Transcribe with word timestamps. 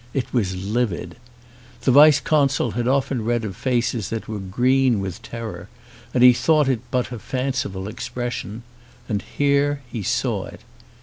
It 0.15 0.33
was 0.33 0.55
livid. 0.55 1.17
The 1.81 1.91
vice 1.91 2.19
consul 2.19 2.71
had 2.71 2.87
often 2.87 3.23
read 3.23 3.45
of 3.45 3.55
faces 3.55 4.09
that 4.09 4.27
were 4.27 4.39
green 4.39 4.99
with 4.99 5.21
terror 5.21 5.69
and 6.11 6.23
he 6.23 6.31
had 6.33 6.37
thought 6.41 6.67
it 6.67 6.81
but 6.89 7.11
a 7.11 7.19
fanciful 7.19 7.87
expression, 7.87 8.63
and 9.07 9.21
here 9.21 9.83
he 9.91 10.01
saw 10.01 10.45
it. 10.45 10.61